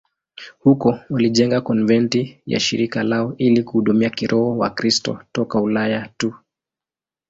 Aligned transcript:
Huko 0.59 0.99
walijenga 1.09 1.61
konventi 1.61 2.41
ya 2.45 2.59
shirika 2.59 3.03
lao 3.03 3.33
ili 3.37 3.63
kuhudumia 3.63 4.09
kiroho 4.09 4.57
Wakristo 4.57 5.23
toka 5.31 5.61
Ulaya 5.61 6.09
tu. 6.17 6.33